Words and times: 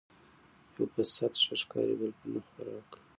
ـ 0.41 0.75
يو 0.75 0.85
په 0.93 1.01
سعت 1.13 1.33
ښه 1.43 1.55
ښکاري 1.61 1.95
بل 1.99 2.11
په 2.19 2.25
نه 2.31 2.39
خوراک 2.47 2.89